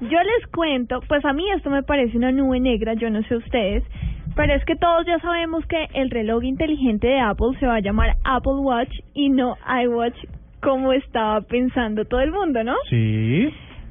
[0.00, 3.36] Yo les cuento, pues a mí esto me parece una nube negra, yo no sé
[3.36, 3.84] ustedes,
[4.34, 7.80] pero es que todos ya sabemos que el reloj inteligente de Apple se va a
[7.80, 10.16] llamar Apple Watch y no iWatch
[10.60, 12.74] como estaba pensando todo el mundo, ¿no?
[12.90, 13.48] Sí.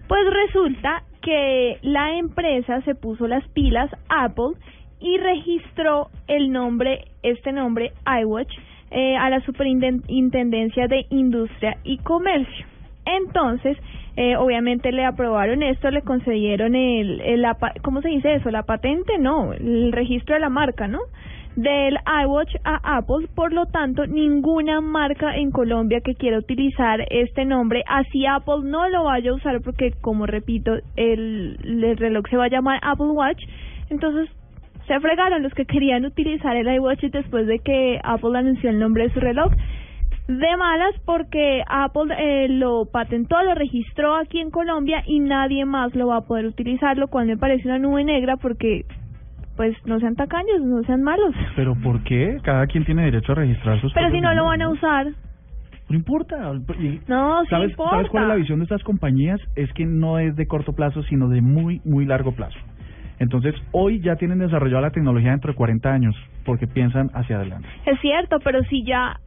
[0.07, 4.57] Pues resulta que la empresa se puso las pilas Apple
[4.99, 8.51] y registró el nombre, este nombre iWatch,
[8.91, 12.72] eh, a la Superintendencia de Industria y Comercio.
[13.05, 13.77] Entonces,
[14.15, 17.21] eh, obviamente le aprobaron esto, le concedieron el,
[17.81, 18.51] ¿cómo se dice eso?
[18.51, 20.99] La patente, no, el registro de la marca, ¿no?
[21.55, 27.45] Del iWatch a Apple, por lo tanto, ninguna marca en Colombia que quiera utilizar este
[27.45, 32.37] nombre, así Apple no lo vaya a usar porque, como repito, el, el reloj se
[32.37, 33.43] va a llamar Apple Watch,
[33.89, 34.29] entonces
[34.87, 39.03] se fregaron los que querían utilizar el iWatch después de que Apple anunció el nombre
[39.03, 39.51] de su reloj
[40.27, 45.93] de malas porque Apple eh, lo patentó, lo registró aquí en Colombia y nadie más
[45.95, 48.85] lo va a poder utilizar, lo cual me parece una nube negra porque
[49.55, 51.35] pues no sean tacaños, no sean malos.
[51.55, 52.37] ¿Pero por qué?
[52.43, 55.07] Cada quien tiene derecho a registrar sus Pero si no lo van a usar.
[55.89, 56.53] No importa.
[57.07, 57.97] No, sí ¿Sabes, importa.
[57.97, 59.39] ¿Sabes cuál es la visión de estas compañías?
[59.55, 62.57] Es que no es de corto plazo, sino de muy, muy largo plazo.
[63.19, 67.67] Entonces, hoy ya tienen desarrollada la tecnología dentro de 40 años, porque piensan hacia adelante.
[67.85, 69.17] Es cierto, pero si ya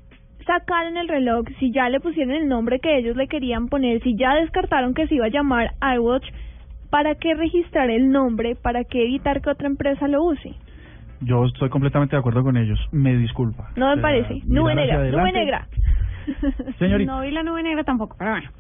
[0.47, 4.17] sacaron el reloj, si ya le pusieron el nombre que ellos le querían poner, si
[4.17, 6.25] ya descartaron que se iba a llamar iWatch,
[6.91, 8.55] ¿para qué registrar el nombre?
[8.55, 10.55] ¿Para qué evitar que otra empresa lo use?
[11.21, 12.79] Yo estoy completamente de acuerdo con ellos.
[12.93, 13.71] Me disculpa.
[13.77, 14.41] No me O sea, parece.
[14.47, 15.67] Nube negra, nube negra.
[16.79, 17.13] Señorita.
[17.17, 18.51] No vi la nube negra tampoco, pero bueno.